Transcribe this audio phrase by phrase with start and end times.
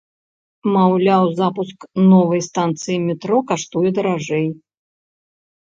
[0.75, 1.79] Маўляў, запуск
[2.11, 4.47] новай станцыі метро каштуе даражэй.